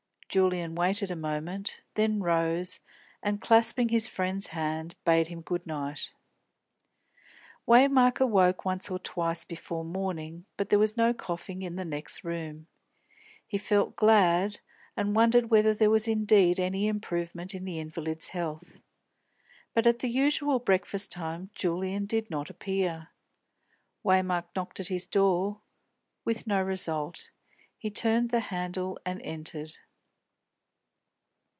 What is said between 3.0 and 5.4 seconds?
and, clasping his friend's hand, bade